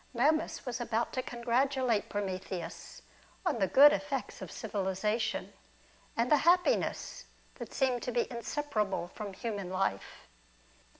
^ 0.15 0.15
Momus 0.19 0.65
was 0.65 0.81
about 0.81 1.13
to 1.13 1.21
congratulate 1.21 2.09
Prometheus 2.09 3.03
on 3.45 3.59
the 3.59 3.67
good 3.67 3.93
effects 3.93 4.41
of 4.41 4.51
civilisation, 4.51 5.53
and 6.17 6.31
the 6.31 6.37
happiness 6.37 7.25
that 7.59 7.71
seemed 7.71 8.01
to 8.01 8.11
be 8.11 8.25
inseparable 8.31 9.09
from 9.09 9.33
human 9.33 9.69
life. 9.69 10.25